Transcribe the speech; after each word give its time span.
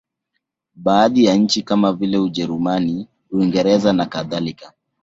Baadhi 0.75 1.25
ya 1.25 1.35
nchi 1.35 1.61
kama 1.61 1.93
vile 1.93 2.17
Ujerumani, 2.17 3.07
Uingereza 3.31 3.93
nakadhalika. 3.93 4.73